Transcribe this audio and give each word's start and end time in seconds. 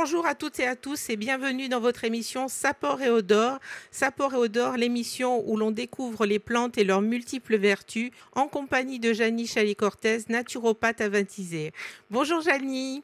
Bonjour 0.00 0.26
à 0.26 0.36
toutes 0.36 0.60
et 0.60 0.66
à 0.68 0.76
tous 0.76 1.10
et 1.10 1.16
bienvenue 1.16 1.68
dans 1.68 1.80
votre 1.80 2.04
émission 2.04 2.46
Sapor 2.46 3.02
et 3.02 3.10
Odor. 3.10 3.58
Sapor 3.90 4.32
et 4.34 4.36
Odor, 4.36 4.76
l'émission 4.76 5.42
où 5.44 5.56
l'on 5.56 5.72
découvre 5.72 6.24
les 6.24 6.38
plantes 6.38 6.78
et 6.78 6.84
leurs 6.84 7.02
multiples 7.02 7.56
vertus 7.56 8.12
en 8.36 8.46
compagnie 8.46 9.00
de 9.00 9.12
Janie 9.12 9.48
Chali-Cortez, 9.48 10.18
naturopathe 10.28 11.00
à 11.00 11.08
Vintisé. 11.08 11.72
Bonjour 12.10 12.40
Janie. 12.42 13.02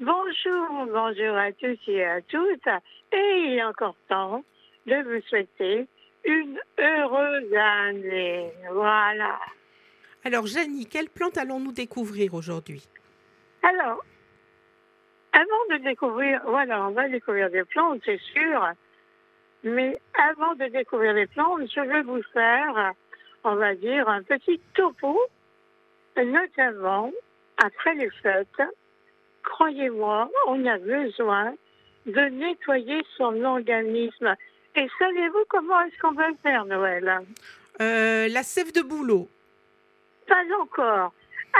Bonjour, 0.00 0.86
bonjour 0.92 1.36
à 1.36 1.52
tous 1.52 1.78
et 1.86 2.04
à 2.04 2.20
toutes. 2.22 2.66
Et 3.12 3.44
il 3.46 3.58
est 3.58 3.64
encore 3.64 3.94
temps 4.08 4.42
de 4.84 4.96
vous 5.04 5.24
souhaiter 5.28 5.86
une 6.24 6.58
heureuse 6.80 7.54
année. 7.54 8.50
Voilà. 8.72 9.38
Alors 10.24 10.48
Janie, 10.48 10.86
quelle 10.86 11.08
plante 11.08 11.38
allons-nous 11.38 11.70
découvrir 11.70 12.34
aujourd'hui? 12.34 12.82
Alors, 13.62 14.02
avant 15.36 15.76
de 15.78 15.84
découvrir, 15.84 16.40
voilà, 16.46 16.86
on 16.86 16.92
va 16.92 17.08
découvrir 17.08 17.50
des 17.50 17.64
plantes, 17.64 18.00
c'est 18.06 18.20
sûr. 18.32 18.68
Mais 19.64 19.94
avant 20.30 20.54
de 20.54 20.64
découvrir 20.66 21.12
les 21.12 21.26
plantes, 21.26 21.68
je 21.74 21.80
vais 21.80 22.02
vous 22.02 22.22
faire, 22.32 22.92
on 23.44 23.54
va 23.56 23.74
dire, 23.74 24.08
un 24.08 24.22
petit 24.22 24.58
topo, 24.74 25.18
notamment 26.16 27.12
après 27.62 27.94
les 27.96 28.10
fêtes. 28.22 28.62
Croyez-moi, 29.42 30.30
on 30.46 30.64
a 30.64 30.78
besoin 30.78 31.54
de 32.06 32.20
nettoyer 32.20 33.02
son 33.18 33.44
organisme. 33.44 34.34
Et 34.74 34.88
savez-vous 34.98 35.44
comment 35.50 35.82
est-ce 35.82 35.98
qu'on 35.98 36.12
va 36.12 36.28
le 36.28 36.36
faire, 36.42 36.64
Noël? 36.64 37.20
Euh, 37.82 38.28
La 38.28 38.42
sève 38.42 38.72
de 38.72 38.80
bouleau. 38.80 39.28
Pas 40.26 40.42
encore. 40.62 41.12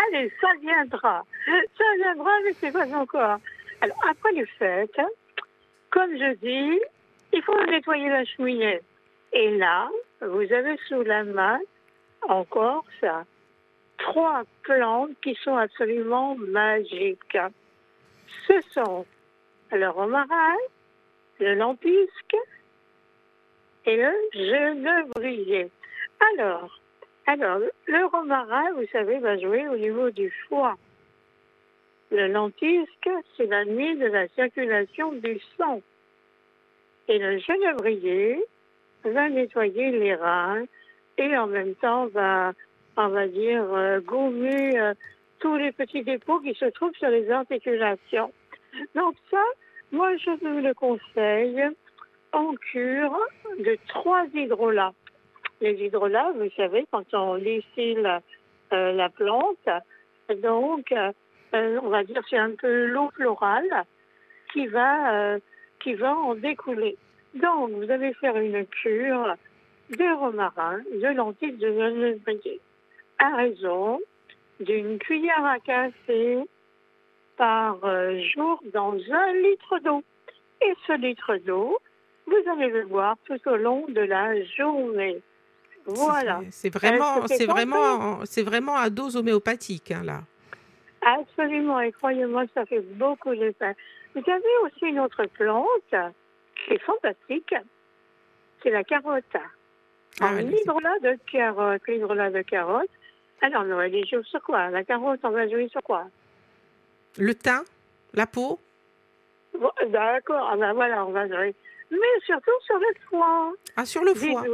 Allez, 0.09 0.33
ça 0.41 0.49
viendra. 0.61 1.25
Ça 1.47 1.85
viendra, 1.97 2.31
mais 2.45 2.53
c'est 2.55 2.73
pas 2.73 2.87
encore. 2.89 3.39
Alors, 3.81 3.97
après 4.09 4.33
les 4.33 4.47
fêtes, 4.47 5.01
comme 5.91 6.11
je 6.17 6.35
dis, 6.37 6.81
il 7.33 7.43
faut 7.43 7.65
nettoyer 7.67 8.09
la 8.09 8.25
cheminée. 8.25 8.81
Et 9.33 9.57
là, 9.59 9.89
vous 10.21 10.53
avez 10.53 10.77
sous 10.89 11.03
la 11.03 11.25
main 11.25 11.59
encore 12.29 12.85
ça. 13.01 13.25
Trois 13.99 14.45
plantes 14.63 15.13
qui 15.23 15.35
sont 15.43 15.57
absolument 15.57 16.37
magiques. 16.37 17.39
Ce 18.47 18.61
sont 18.73 19.07
le 19.73 19.89
romarin, 19.89 20.57
le 21.41 21.55
lempisque 21.55 22.37
et 23.87 23.97
le 23.97 24.13
genevrier. 24.35 25.71
Alors, 26.33 26.81
alors, 27.27 27.61
le 27.87 28.07
romarin, 28.07 28.73
vous 28.75 28.87
savez, 28.93 29.19
va 29.19 29.37
jouer 29.39 29.69
au 29.69 29.77
niveau 29.77 30.11
du 30.11 30.31
foie. 30.49 30.77
Le 32.11 32.29
lentisque, 32.29 33.11
c'est 33.37 33.47
la 33.47 33.65
nuit 33.65 33.97
de 33.97 34.07
la 34.07 34.29
circulation 34.29 35.13
du 35.13 35.41
sang. 35.57 35.83
Et 37.09 37.19
le 37.19 37.39
genevrier 37.39 38.43
va 39.05 39.29
nettoyer 39.29 39.91
les 39.91 40.15
reins 40.15 40.65
et 41.19 41.37
en 41.37 41.47
même 41.47 41.75
temps 41.77 42.07
va, 42.07 42.53
on 42.97 43.09
va 43.09 43.27
dire, 43.27 43.65
euh, 43.73 44.01
gommer 44.01 44.79
euh, 44.79 44.95
tous 45.41 45.57
les 45.57 45.73
petits 45.73 46.03
dépôts 46.03 46.41
qui 46.41 46.55
se 46.55 46.67
trouvent 46.67 46.95
sur 46.95 47.09
les 47.09 47.31
articulations. 47.31 48.33
Donc 48.95 49.15
ça, 49.31 49.43
moi 49.93 50.17
je 50.17 50.31
vous 50.31 50.61
le 50.61 50.75
conseille 50.75 51.65
en 52.33 52.55
cure 52.73 53.19
de 53.59 53.79
trois 53.89 54.27
hydrolats. 54.35 54.95
Les 55.61 55.73
hydrolats, 55.73 56.33
vous 56.33 56.51
savez, 56.57 56.85
quand 56.91 57.15
on 57.15 57.39
distille 57.39 58.07
euh, 58.73 58.93
la 58.93 59.09
plante, 59.09 59.69
donc 60.43 60.93
euh, 61.55 61.79
on 61.83 61.89
va 61.89 62.05
dire 62.05 62.23
c'est 62.29 62.39
un 62.39 62.53
peu 62.53 62.87
l'eau 62.87 63.11
florale 63.15 63.85
qui 64.53 64.67
va 64.67 65.13
euh, 65.15 65.39
qui 65.81 65.95
va 65.95 66.15
en 66.15 66.35
découler. 66.35 66.97
Donc 67.35 67.71
vous 67.71 67.91
allez 67.91 68.15
faire 68.15 68.37
une 68.37 68.65
cure 68.67 69.35
de 69.91 70.19
romarin, 70.19 70.81
de 71.01 71.15
lentilles 71.15 71.53
de 71.57 71.69
genevrier, 71.69 72.61
à 73.19 73.37
raison 73.37 74.01
d'une 74.61 74.99
cuillère 74.99 75.45
à 75.45 75.59
café 75.61 76.39
par 77.37 77.79
euh, 77.85 78.19
jour 78.35 78.61
dans 78.73 78.95
un 78.95 79.33
litre 79.35 79.79
d'eau. 79.85 80.03
Et 80.63 80.73
ce 80.87 80.93
litre 80.99 81.37
d'eau, 81.47 81.79
vous 82.27 82.51
allez 82.51 82.69
le 82.69 82.87
boire 82.87 83.17
tout 83.27 83.39
au 83.47 83.57
long 83.57 83.85
de 83.89 84.01
la 84.01 84.43
journée. 84.45 85.21
Voilà. 85.85 86.41
C'est- 86.51 86.71
vraiment, 86.73 87.27
c'est 87.27 87.47
vraiment, 87.47 88.25
c'est 88.25 88.43
vraiment 88.43 88.77
à 88.77 88.89
dose 88.91 89.17
homéopathique 89.17 89.93
hein, 89.93 90.03
là. 90.05 90.23
Absolument, 91.07 91.81
et 91.81 91.93
croyez-moi, 91.93 92.47
ça 92.53 92.67
fait 92.67 92.81
beaucoup 92.81 93.33
d'effet. 93.33 93.77
Vous 94.17 94.29
avez 94.29 94.57
aussi 94.65 94.87
une 94.87 94.99
autre 94.99 95.25
plante 95.27 95.95
qui 96.57 96.75
est 96.75 96.83
fantastique, 96.83 97.55
c'est 98.61 98.71
la 98.71 98.83
carotte. 98.83 99.25
Ah, 100.21 100.27
Un 100.31 100.41
hydrolat 100.41 100.99
de 101.03 101.17
carotte, 101.31 101.83
l'hydrolat 101.87 102.31
de 102.31 102.43
carotte. 102.43 102.91
Alors, 103.41 103.63
Noël, 103.65 103.95
il 103.95 104.05
joue 104.09 104.25
sur 104.25 104.43
quoi? 104.43 104.69
La 104.71 104.83
carotte, 104.83 105.21
on 105.23 105.31
va 105.31 105.47
jouer 105.49 105.69
sur 105.69 105.83
quoi? 105.83 106.07
Le 107.19 107.35
thym, 107.35 107.63
la 108.15 108.27
peau? 108.27 108.59
Bon, 109.57 109.71
D'accord, 109.89 110.49
ah 110.53 110.57
ben 110.57 110.73
voilà, 110.73 111.07
on 111.07 111.13
va 111.13 111.29
jouer. 111.29 111.55
Mais 111.91 112.21
surtout 112.25 112.51
sur 112.65 112.79
le 112.79 112.87
foie. 113.09 113.53
Ah, 113.77 113.85
sur 113.85 114.03
le 114.03 114.13
foie. 114.15 114.45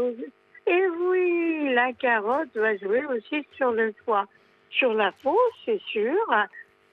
Et 0.66 0.86
oui, 0.88 1.72
la 1.72 1.94
carotte 1.94 2.54
va 2.54 2.76
jouer 2.76 3.06
aussi 3.06 3.46
sur 3.56 3.72
le 3.72 3.94
foie. 4.04 4.26
Sur 4.72 4.94
la 4.94 5.12
peau, 5.22 5.38
c'est 5.64 5.80
sûr, 5.82 6.16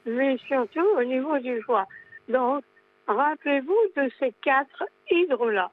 mais 0.06 0.38
surtout 0.48 0.86
au 0.98 1.04
niveau 1.04 1.38
du 1.40 1.62
foie. 1.62 1.86
Donc, 2.28 2.64
rappelez-vous 3.08 3.80
de 3.96 4.10
ces 4.20 4.34
quatre 4.42 4.84
hydrolats. 5.10 5.72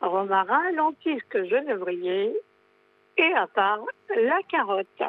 Romarin, 0.00 0.72
lentisque, 0.72 1.44
genevrier 1.44 2.36
et 3.16 3.32
à 3.34 3.46
part 3.46 3.80
la 4.14 4.40
carotte. 4.48 5.02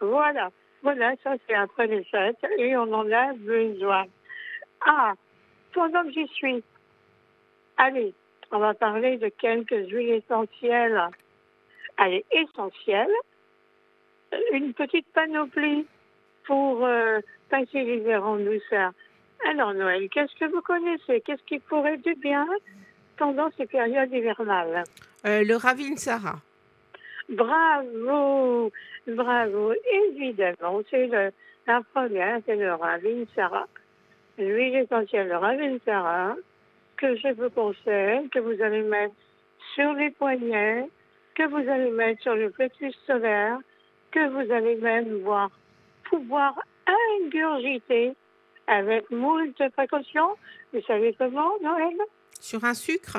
Voilà, 0.00 0.50
voilà, 0.82 1.14
ça 1.22 1.34
c'est 1.46 1.54
après 1.54 1.86
les 1.86 2.04
fêtes 2.04 2.44
et 2.58 2.76
on 2.76 2.92
en 2.92 3.10
a 3.10 3.32
besoin. 3.34 4.06
Ah, 4.86 5.14
pendant 5.72 6.04
que 6.04 6.12
j'y 6.12 6.26
suis, 6.28 6.62
allez, 7.76 8.14
on 8.50 8.58
va 8.58 8.74
parler 8.74 9.18
de 9.18 9.28
quelques 9.28 9.88
huiles 9.90 10.10
essentielles. 10.10 11.00
Allez, 11.96 12.24
essentielles. 12.30 13.12
Une 14.52 14.74
petite 14.74 15.06
panoplie 15.12 15.86
pour 16.44 16.84
euh, 16.84 17.20
passer 17.48 17.82
l'hiver 17.82 18.24
en 18.24 18.36
douceur. 18.36 18.92
Alors, 19.48 19.74
Noël, 19.74 20.08
qu'est-ce 20.08 20.34
que 20.38 20.50
vous 20.50 20.60
connaissez? 20.60 21.20
Qu'est-ce 21.22 21.42
qui 21.44 21.58
pourrait 21.58 21.96
du 21.98 22.14
bien 22.14 22.46
pendant 23.16 23.50
ces 23.56 23.66
périodes 23.66 24.12
hivernales? 24.12 24.84
Euh, 25.26 25.42
le 25.44 25.56
Ravinsara. 25.56 26.40
Bravo, 27.28 28.72
bravo. 29.06 29.72
Évidemment, 30.08 30.80
c'est 30.90 31.06
le, 31.06 31.30
la 31.66 31.80
première, 31.94 32.40
c'est 32.46 32.56
le 32.56 32.74
Ravinsara. 32.74 33.66
L'huile 34.38 34.76
essentielle 34.76 35.28
de 35.28 35.34
Ravinsara 35.34 36.36
que 36.96 37.16
je 37.16 37.28
vous 37.28 37.50
conseille, 37.50 38.28
que 38.28 38.38
vous 38.38 38.62
allez 38.62 38.82
mettre 38.82 39.14
sur 39.74 39.92
les 39.94 40.10
poignets, 40.10 40.88
que 41.34 41.44
vous 41.44 41.70
allez 41.70 41.90
mettre 41.90 42.22
sur 42.22 42.34
le 42.34 42.50
plexus 42.50 42.92
solaire, 43.06 43.58
que 44.10 44.28
vous 44.28 44.52
allez 44.52 44.76
même 44.76 45.22
voir, 45.22 45.50
pouvoir 46.04 46.60
ingurgiter 47.20 48.14
avec 48.66 49.10
moult 49.10 49.54
précautions. 49.76 50.36
Vous 50.72 50.82
savez 50.82 51.14
comment, 51.18 51.50
Noël? 51.62 51.96
Sur 52.38 52.64
un 52.64 52.74
sucre? 52.74 53.18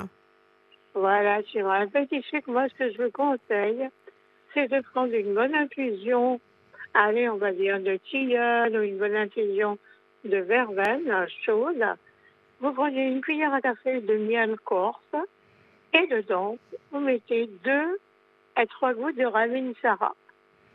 Voilà, 0.93 1.41
sur 1.43 1.69
un 1.69 1.87
petit 1.87 2.21
sucre, 2.23 2.49
moi, 2.49 2.67
ce 2.69 2.73
que 2.75 2.91
je 2.91 3.01
vous 3.01 3.11
conseille, 3.11 3.89
c'est 4.53 4.67
de 4.67 4.81
prendre 4.91 5.13
une 5.13 5.33
bonne 5.33 5.55
infusion, 5.55 6.41
allez, 6.93 7.29
on 7.29 7.37
va 7.37 7.53
dire 7.53 7.79
de 7.79 7.97
tilleul 8.09 8.75
ou 8.75 8.81
une 8.81 8.97
bonne 8.97 9.15
infusion 9.15 9.77
de 10.25 10.37
verveine 10.37 11.27
chaude. 11.45 11.85
Vous 12.59 12.73
prenez 12.73 13.07
une 13.07 13.21
cuillère 13.21 13.53
à 13.53 13.61
café 13.61 14.01
de 14.01 14.17
miel 14.17 14.57
corse 14.65 15.15
et 15.93 16.07
dedans, 16.07 16.57
vous 16.91 16.99
mettez 16.99 17.49
deux 17.63 17.99
à 18.55 18.65
trois 18.65 18.93
gouttes 18.93 19.15
de 19.15 19.25
Ravinsara. 19.25 20.13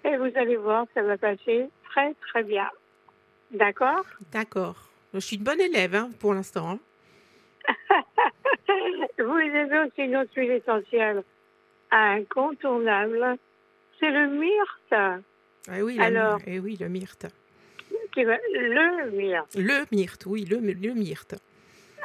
Et 0.06 0.16
vous 0.16 0.30
allez 0.36 0.56
voir, 0.56 0.86
ça 0.94 1.02
va 1.02 1.16
passer 1.18 1.66
très, 1.90 2.14
très 2.28 2.42
bien. 2.42 2.68
D'accord? 3.50 4.04
D'accord. 4.32 4.76
Je 5.14 5.18
suis 5.20 5.36
une 5.36 5.42
bonne 5.44 5.60
élève 5.60 5.94
hein, 5.94 6.10
pour 6.20 6.34
l'instant. 6.34 6.70
hein. 6.70 6.78
Vous 9.18 9.32
avez 9.32 9.78
aussi 9.80 10.02
une 10.02 10.16
autre 10.16 10.30
huile 10.36 10.52
essentielle 10.52 11.22
incontournable, 11.90 13.36
c'est 13.98 14.10
le 14.10 14.28
myrte. 14.28 15.22
Ah 15.68 15.78
oui, 15.82 15.98
Alors. 16.00 16.38
myr- 16.38 16.42
eh 16.46 16.58
oui, 16.60 16.76
le 16.80 16.88
myrte. 16.88 17.26
Le 18.16 19.10
myrte. 19.10 19.56
Le 19.56 19.84
myrte, 19.94 20.26
oui, 20.26 20.44
le, 20.44 20.58
le 20.58 20.94
myrte. 20.94 21.34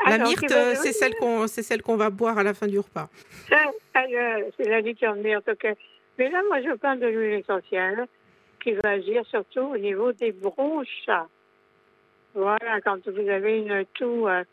La 0.08 0.16
Alors, 0.16 0.28
myrte, 0.30 0.50
va- 0.52 0.58
euh, 0.72 0.76
c'est 0.76 0.94
celle 0.94 1.14
qu'on 1.16 1.48
c'est 1.48 1.64
celle 1.64 1.82
qu'on 1.84 1.96
va 1.96 2.10
boire 2.10 2.38
à 2.38 2.44
la 2.44 2.54
fin 2.54 2.68
du 2.68 2.80
repas. 2.80 3.10
C'est 3.48 4.68
la 4.70 4.82
liqueur 4.82 5.16
de 5.16 5.22
myrte, 5.22 5.48
ok. 5.50 5.76
Mais 6.18 6.30
là, 6.30 6.42
moi, 6.48 6.62
je 6.62 6.76
parle 6.76 7.00
de 7.00 7.08
l'huile 7.08 7.40
essentielle 7.40 8.08
qui 8.62 8.74
va 8.74 8.90
agir 8.92 9.26
surtout 9.26 9.62
au 9.62 9.78
niveau 9.78 10.12
des 10.12 10.32
bronches. 10.32 11.10
Voilà, 12.34 12.80
quand 12.82 13.08
vous 13.08 13.30
avez 13.30 13.60
une 13.60 13.86
toux 13.94 14.28
euh, 14.28 14.44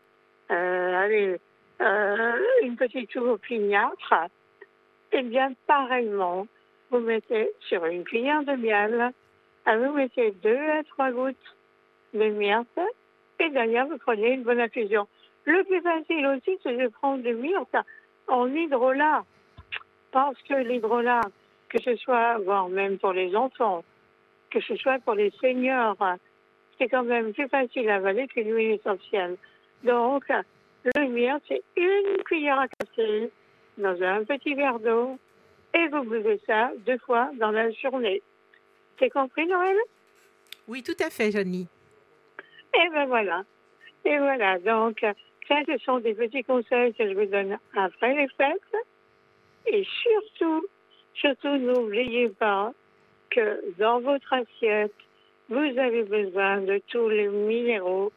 euh, 0.51 0.95
allez, 0.95 1.39
euh, 1.81 2.37
une 2.63 2.75
petite 2.75 3.09
tour 3.11 3.27
opiniâtre, 3.27 4.13
eh 5.11 5.21
bien, 5.21 5.53
pareillement, 5.67 6.47
vous 6.89 6.99
mettez 6.99 7.51
sur 7.67 7.85
une 7.85 8.03
cuillère 8.03 8.43
de 8.43 8.53
miel, 8.53 9.11
euh, 9.67 9.77
vous 9.77 9.93
mettez 9.93 10.31
deux 10.31 10.57
à 10.57 10.83
trois 10.83 11.11
gouttes 11.11 11.55
de 12.13 12.29
myrte, 12.29 12.79
et 13.39 13.49
derrière, 13.49 13.87
vous 13.87 13.97
prenez 13.99 14.33
une 14.33 14.43
bonne 14.43 14.59
infusion. 14.59 15.07
Le 15.45 15.63
plus 15.63 15.81
facile 15.81 16.25
aussi, 16.27 16.59
c'est 16.63 16.75
de 16.75 16.87
prendre 16.87 17.23
du 17.23 17.33
myrte 17.35 17.75
en 18.27 18.47
hydrolat, 18.47 19.23
parce 20.11 20.41
que 20.43 20.55
l'hydrolat, 20.55 21.21
que 21.69 21.81
ce 21.81 21.95
soit, 21.97 22.37
voire 22.39 22.69
même 22.69 22.97
pour 22.97 23.13
les 23.13 23.35
enfants, 23.35 23.83
que 24.51 24.59
ce 24.61 24.75
soit 24.75 24.99
pour 24.99 25.13
les 25.13 25.31
seniors, 25.41 25.97
c'est 26.77 26.87
quand 26.87 27.03
même 27.03 27.33
plus 27.33 27.47
facile 27.47 27.89
à 27.89 27.95
avaler 27.95 28.27
que 28.27 28.39
l'huile 28.39 28.71
essentielle. 28.71 29.37
Donc, 29.83 30.23
le 30.83 31.07
myrte, 31.07 31.43
c'est 31.47 31.61
une 31.75 32.23
cuillère 32.23 32.59
à 32.59 32.67
café 32.67 33.29
dans 33.77 34.01
un 34.01 34.23
petit 34.23 34.55
verre 34.55 34.79
d'eau 34.79 35.17
et 35.73 35.87
vous 35.87 36.03
buvez 36.03 36.39
ça 36.47 36.71
deux 36.85 36.97
fois 36.99 37.29
dans 37.39 37.51
la 37.51 37.71
journée. 37.71 38.21
C'est 38.97 39.09
compris, 39.09 39.45
Noël? 39.45 39.77
Oui, 40.67 40.83
tout 40.83 40.97
à 40.99 41.09
fait, 41.09 41.31
Janie. 41.31 41.67
Et 42.73 42.89
ben 42.89 43.05
voilà. 43.05 43.43
Et 44.05 44.17
voilà. 44.17 44.59
Donc, 44.59 44.99
ça, 45.47 45.55
ce 45.67 45.77
sont 45.79 45.99
des 45.99 46.13
petits 46.13 46.43
conseils 46.43 46.93
que 46.93 47.07
je 47.07 47.13
vous 47.13 47.25
donne 47.25 47.57
après 47.75 48.13
les 48.15 48.27
fêtes. 48.29 48.75
Et 49.67 49.83
surtout, 49.83 50.65
surtout, 51.19 51.57
n'oubliez 51.57 52.29
pas 52.29 52.73
que 53.29 53.61
dans 53.77 53.99
votre 53.99 54.33
assiette, 54.33 54.93
vous 55.49 55.77
avez 55.77 56.03
besoin 56.03 56.61
de 56.61 56.81
tous 56.87 57.09
les 57.09 57.27
minéraux, 57.27 58.11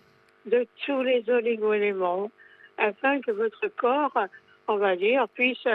de 0.47 0.67
tous 0.85 1.03
les 1.03 1.29
oligo-éléments, 1.29 2.31
afin 2.79 3.21
que 3.21 3.31
votre 3.31 3.69
corps, 3.69 4.19
on 4.69 4.77
va 4.77 4.97
dire, 4.97 5.29
puisse 5.35 5.67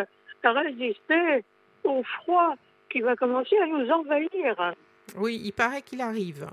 résister 0.44 1.44
au 1.84 2.04
froid 2.04 2.56
qui 2.90 3.02
va 3.02 3.16
commencer 3.16 3.58
à 3.58 3.68
nous 3.68 3.90
envahir. 3.90 4.74
Oui, 5.18 5.42
il 5.44 5.52
paraît 5.52 5.82
qu'il 5.82 6.02
arrive. 6.02 6.48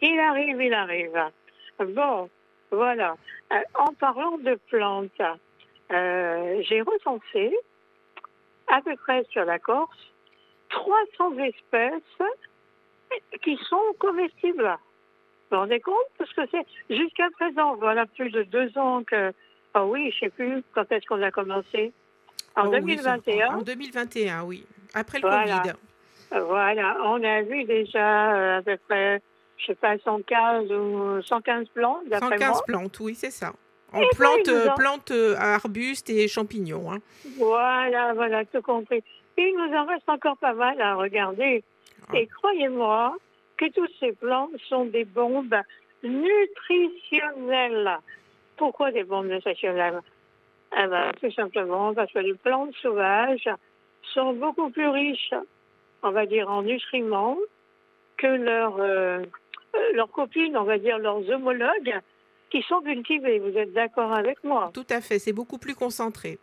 Il 0.00 0.18
arrive, 0.18 0.60
il 0.60 0.74
arrive. 0.74 1.18
Bon, 1.78 2.28
voilà. 2.70 3.16
Euh, 3.52 3.56
en 3.74 3.92
parlant 3.94 4.38
de 4.38 4.58
plantes, 4.68 5.10
euh, 5.90 6.62
j'ai 6.68 6.82
recensé 6.82 7.52
à 8.72 8.80
peu 8.82 8.94
près 8.96 9.24
sur 9.30 9.44
la 9.44 9.58
Corse 9.58 9.96
300 10.70 11.38
espèces 11.38 12.28
qui 13.42 13.58
sont 13.68 13.80
comestibles. 13.98 14.64
Vous 15.50 15.56
vous 15.56 15.62
rendez 15.62 15.80
compte? 15.80 15.96
Parce 16.18 16.32
que 16.32 16.42
c'est 16.50 16.66
jusqu'à 16.96 17.28
présent, 17.38 17.74
voilà 17.76 18.06
plus 18.06 18.30
de 18.30 18.42
deux 18.44 18.76
ans 18.78 19.02
que. 19.04 19.32
Ah 19.74 19.84
oui, 19.84 20.10
je 20.12 20.24
ne 20.26 20.30
sais 20.30 20.34
plus 20.36 20.62
quand 20.74 20.90
est-ce 20.92 21.06
qu'on 21.06 21.22
a 21.22 21.30
commencé. 21.30 21.92
En 22.56 22.66
Oh 22.66 22.70
oui, 22.72 22.80
2021. 22.96 23.48
En 23.56 23.62
2021, 23.62 24.42
oui. 24.44 24.64
Après 24.94 25.18
le 25.18 25.28
Voilà. 25.28 25.58
Covid. 25.60 25.74
Voilà, 26.46 26.96
on 27.04 27.22
a 27.24 27.42
vu 27.42 27.64
déjà 27.64 28.34
euh, 28.34 28.58
à 28.58 28.62
peu 28.62 28.76
près, 28.88 29.20
je 29.58 29.66
sais 29.66 29.74
pas, 29.74 29.98
115 29.98 30.70
ou 30.70 31.20
115 31.22 31.68
plantes, 31.74 32.06
d'après 32.08 32.38
115 32.38 32.48
moi. 32.50 32.62
plantes, 32.66 33.00
oui, 33.00 33.14
c'est 33.16 33.30
ça. 33.32 33.52
En 33.92 34.00
ben, 34.00 34.08
plantes, 34.16 34.48
euh, 34.48 34.68
plantes, 34.76 35.10
euh, 35.10 35.36
arbustes 35.36 36.10
et 36.10 36.28
champignons. 36.28 36.92
hein. 36.92 36.98
Voilà, 37.36 38.12
voilà, 38.14 38.44
tout 38.44 38.62
compris. 38.62 39.02
Il 39.36 39.54
nous 39.56 39.74
en 39.76 39.86
reste 39.86 40.08
encore 40.08 40.36
pas 40.36 40.52
mal 40.52 40.80
à 40.80 40.94
regarder. 40.94 41.64
Ah. 42.08 42.18
Et 42.18 42.26
croyez-moi 42.26 43.16
que 43.56 43.70
toutes 43.72 43.92
ces 43.98 44.12
plantes 44.12 44.50
sont 44.68 44.84
des 44.84 45.04
bombes 45.04 45.56
nutritionnelles. 46.02 47.98
Pourquoi 48.56 48.92
des 48.92 49.04
bombes 49.04 49.26
nutritionnelles? 49.26 50.00
Eh 50.76 50.86
ben, 50.86 51.12
Tout 51.20 51.32
simplement 51.32 51.94
parce 51.94 52.12
que 52.12 52.20
les 52.20 52.34
plantes 52.34 52.74
sauvages 52.80 53.48
sont 54.14 54.34
beaucoup 54.34 54.70
plus 54.70 54.88
riches, 54.88 55.34
on 56.02 56.10
va 56.10 56.26
dire, 56.26 56.48
en 56.50 56.62
nutriments 56.62 57.38
que 58.18 58.26
leurs, 58.26 58.76
euh, 58.78 59.22
leurs 59.94 60.10
copines, 60.10 60.56
on 60.56 60.64
va 60.64 60.78
dire, 60.78 60.98
leurs 60.98 61.28
homologues 61.30 62.00
qui 62.50 62.62
sont 62.62 62.80
cultivés. 62.80 63.38
Vous 63.38 63.56
êtes 63.56 63.72
d'accord 63.72 64.12
avec 64.12 64.42
moi? 64.44 64.70
Tout 64.74 64.86
à 64.90 65.00
fait, 65.00 65.18
c'est 65.18 65.32
beaucoup 65.32 65.58
plus 65.58 65.74
concentré. 65.74 66.38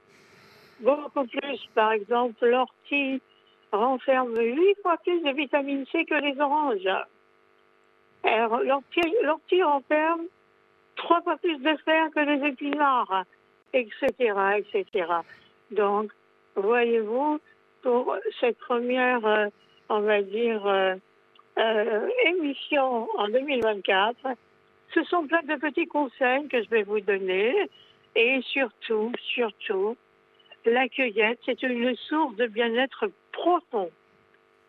Beaucoup 0.80 1.26
plus, 1.26 1.70
par 1.74 1.92
exemple, 1.92 2.46
l'ortie 2.46 3.22
renferme 3.72 4.38
huit 4.38 4.76
fois 4.82 4.98
plus 4.98 5.20
de 5.22 5.32
vitamine 5.32 5.86
C 5.92 6.06
que 6.06 6.16
les 6.16 6.40
oranges. 6.40 6.88
L'ortie 8.24 9.64
renferme 9.64 10.26
trois 10.96 11.22
fois 11.22 11.38
plus 11.38 11.58
de 11.58 11.76
fer 11.86 12.10
que 12.14 12.20
les 12.20 12.48
épinards, 12.48 13.24
etc., 13.74 14.08
etc. 14.58 15.06
Donc, 15.72 16.12
voyez-vous, 16.56 17.40
pour 17.82 18.16
cette 18.40 18.58
première, 18.60 19.26
euh, 19.26 19.48
on 19.90 20.02
va 20.02 20.22
dire, 20.22 20.66
euh, 20.66 20.96
euh, 21.58 22.10
émission 22.26 23.08
en 23.18 23.28
2024, 23.30 24.16
ce 24.94 25.04
sont 25.04 25.28
plein 25.28 25.42
de 25.44 25.56
petits 25.56 25.88
conseils 25.88 26.48
que 26.48 26.64
je 26.64 26.70
vais 26.70 26.84
vous 26.84 27.00
donner. 27.00 27.54
Et 28.16 28.42
surtout, 28.42 29.12
surtout, 29.36 29.96
la 30.66 30.88
cueillette, 30.90 31.40
c'est 31.46 31.62
une 31.62 31.96
source 31.96 32.36
de 32.36 32.48
bien-être 32.48 33.12
profond. 33.32 33.92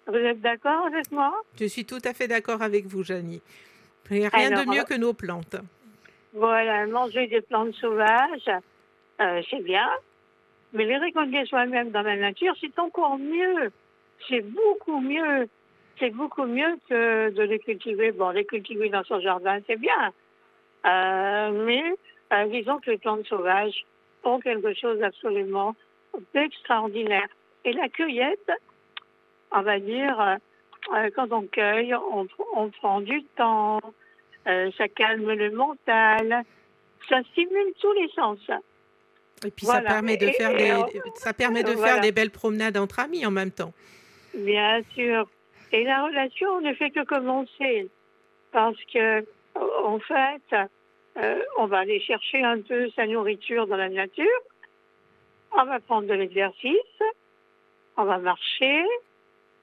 Vous 0.06 0.14
êtes 0.14 0.40
d'accord 0.40 0.86
avec 0.86 1.10
moi? 1.10 1.34
Je 1.58 1.66
suis 1.66 1.84
tout 1.84 2.00
à 2.04 2.14
fait 2.14 2.28
d'accord 2.28 2.62
avec 2.62 2.86
vous, 2.86 3.02
Janie. 3.02 3.42
Il 4.10 4.20
n'y 4.20 4.26
a 4.26 4.30
rien 4.30 4.52
Alors, 4.52 4.64
de 4.64 4.70
mieux 4.70 4.84
que 4.84 4.94
nos 4.94 5.12
plantes. 5.12 5.56
Voilà, 6.32 6.86
manger 6.86 7.26
des 7.26 7.42
plantes 7.42 7.74
sauvages, 7.74 8.50
euh, 9.20 9.42
c'est 9.50 9.62
bien. 9.62 9.88
Mais 10.72 10.84
les 10.84 10.96
récolter 10.96 11.44
soi-même 11.46 11.90
dans 11.90 12.02
la 12.02 12.16
nature, 12.16 12.54
c'est 12.60 12.78
encore 12.78 13.18
mieux. 13.18 13.70
C'est 14.28 14.42
beaucoup 14.42 15.00
mieux. 15.00 15.48
C'est 15.98 16.10
beaucoup 16.10 16.44
mieux 16.44 16.78
que 16.88 17.30
de 17.30 17.42
les 17.42 17.58
cultiver. 17.58 18.12
Bon, 18.12 18.30
les 18.30 18.44
cultiver 18.44 18.88
dans 18.88 19.04
son 19.04 19.20
jardin, 19.20 19.58
c'est 19.66 19.78
bien. 19.80 20.12
Euh, 20.86 21.64
mais 21.66 21.82
euh, 22.32 22.46
disons 22.46 22.78
que 22.78 22.90
les 22.90 22.98
plantes 22.98 23.26
sauvages 23.26 23.84
ont 24.24 24.38
quelque 24.40 24.74
chose 24.74 24.98
d'absolument 24.98 25.74
d'extraordinaire. 26.34 27.26
Et 27.64 27.72
la 27.72 27.88
cueillette, 27.88 28.50
on 29.52 29.62
va 29.62 29.78
dire, 29.80 30.20
euh, 30.20 30.36
euh, 30.94 31.10
quand 31.14 31.32
on 31.32 31.42
cueille, 31.46 31.94
on, 31.94 32.26
on 32.54 32.70
prend 32.70 33.00
du 33.00 33.23
temps, 33.37 33.80
ça 34.46 34.88
calme 34.88 35.30
le 35.30 35.50
mental, 35.50 36.42
ça 37.08 37.20
stimule 37.32 37.73
tous 37.80 37.92
les 37.92 38.08
sens. 38.08 38.38
Et 39.44 39.50
puis 39.50 39.66
ça 39.66 39.82
permet 39.82 40.16
de 40.16 40.26
Et- 40.26 40.32
faire 40.32 40.50
et, 40.52 40.56
des, 40.92 41.00
ça 41.16 41.32
permet 41.34 41.62
de 41.62 41.73
voilà. 41.73 41.92
faire 41.94 42.00
des 42.02 42.12
belles 42.12 42.30
promenades 42.30 42.76
entre 42.78 43.00
amis 43.00 43.26
en 43.26 43.30
même 43.30 43.50
temps. 43.50 43.73
Bien 44.34 44.80
sûr. 44.94 45.28
Et 45.72 45.84
la 45.84 46.04
relation 46.04 46.60
ne 46.60 46.75
fait 46.75 46.90
que 46.90 47.04
commencer. 47.04 47.88
Parce 48.52 48.82
que, 48.92 49.25
en 49.84 49.98
fait, 49.98 50.56
euh, 51.18 51.42
on 51.58 51.66
va 51.66 51.80
aller 51.80 52.00
chercher 52.00 52.42
un 52.42 52.60
peu 52.60 52.88
sa 52.90 53.06
nourriture 53.06 53.66
dans 53.66 53.76
la 53.76 53.88
nature. 53.88 54.40
On 55.52 55.64
va 55.64 55.80
prendre 55.80 56.08
de 56.08 56.14
l'exercice. 56.14 57.02
On 57.96 58.04
va 58.04 58.18
marcher. 58.18 58.84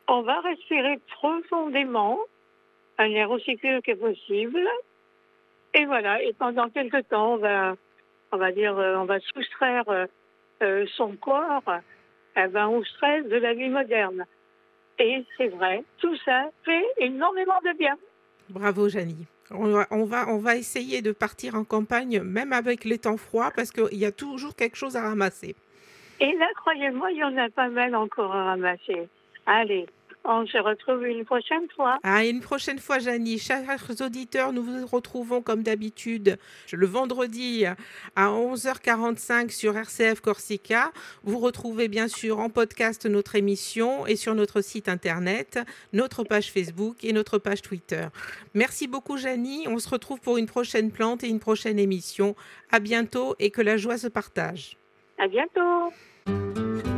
On 0.08 0.22
va 0.22 0.40
respirer 0.42 1.00
profondément. 1.14 2.20
Un 2.98 3.12
air 3.12 3.32
aussi 3.32 3.56
pur 3.56 3.82
que 3.82 3.94
possible. 3.94 4.68
Et 5.74 5.86
voilà. 5.86 6.22
Et 6.22 6.34
pendant 6.34 6.70
quelque 6.70 7.02
temps, 7.02 7.34
on 7.34 7.38
va, 7.38 7.76
on 8.32 8.38
va 8.38 8.52
dire, 8.52 8.78
euh, 8.78 8.96
on 8.96 9.06
va 9.06 9.20
soustraire 9.20 9.88
euh, 9.90 10.06
euh, 10.62 10.86
son 10.96 11.16
corps 11.16 11.64
eh 12.38 12.48
ben, 12.48 12.68
au 12.68 12.84
stress 12.84 13.26
de 13.26 13.38
la 13.38 13.54
vie 13.54 13.70
moderne. 13.70 14.26
Et 15.00 15.26
c'est 15.38 15.50
vrai, 15.50 15.84
tout 15.98 16.16
ça 16.24 16.50
fait 16.64 16.86
énormément 16.98 17.60
de 17.66 17.78
bien. 17.78 17.96
Bravo, 18.50 18.88
Janie. 18.90 19.28
On 19.52 19.68
va, 19.68 19.88
on, 19.92 20.06
va, 20.06 20.28
on 20.30 20.38
va 20.38 20.56
essayer 20.56 21.02
de 21.02 21.12
partir 21.12 21.56
en 21.56 21.64
campagne, 21.64 22.22
même 22.22 22.54
avec 22.54 22.84
les 22.84 22.98
temps 22.98 23.18
froids, 23.18 23.52
parce 23.56 23.72
qu'il 23.72 23.98
y 23.98 24.06
a 24.06 24.12
toujours 24.12 24.56
quelque 24.56 24.78
chose 24.78 24.96
à 24.96 25.02
ramasser. 25.02 25.56
Et 26.20 26.34
là, 26.34 26.48
croyez-moi, 26.56 27.12
il 27.12 27.18
y 27.18 27.24
en 27.24 27.38
a 27.38 27.50
pas 27.50 27.70
mal 27.70 27.96
encore 27.96 28.34
à 28.34 28.46
ramasser. 28.46 29.08
Allez, 29.46 29.86
on 30.28 30.46
se 30.48 30.58
retrouve 30.58 31.06
une 31.06 31.26
prochaine 31.26 31.68
fois. 31.76 31.98
Ah, 32.04 32.26
et 32.26 32.30
une 32.30 32.42
prochaine 32.42 32.80
fois, 32.80 33.00
Janie, 33.00 33.38
chers 33.38 33.64
auditeurs, 34.02 34.52
nous 34.54 34.64
vous 34.64 34.86
retrouvons 34.88 35.42
comme 35.42 35.64
d'habitude 35.64 36.38
le 36.72 36.86
vendredi 36.88 37.66
à 38.16 38.28
11h45 38.28 39.50
sur 39.52 39.78
RCF 39.78 40.22
Corsica. 40.22 40.92
Vous 41.24 41.40
retrouvez 41.40 41.88
bien 41.88 42.08
sûr 42.08 42.40
en 42.40 42.50
podcast 42.50 43.06
notre 43.06 43.36
émission 43.36 44.06
et 44.08 44.16
sur 44.16 44.36
notre 44.36 44.62
site 44.62 44.90
internet, 44.90 45.60
notre 45.94 46.24
page 46.24 46.52
Facebook 46.52 47.04
et 47.04 47.14
notre 47.14 47.38
page 47.38 47.62
Twitter. 47.62 48.08
Merci 48.54 48.88
beaucoup, 48.88 49.18
Janie. 49.18 49.68
On 49.68 49.80
se 49.80 49.90
retrouve 49.90 50.20
pour 50.20 50.38
une 50.38 50.48
prochaine 50.48 50.92
plante 50.92 51.24
et 51.24 51.28
une 51.28 51.40
prochaine 51.40 51.80
émission. 51.80 52.36
À 52.72 52.80
bientôt 52.80 53.36
et 53.40 53.52
que 53.52 53.62
la 53.62 53.78
joie 53.78 53.98
se 53.98 54.08
partage. 54.08 54.78
À 55.18 55.28
bientôt. 55.28 56.95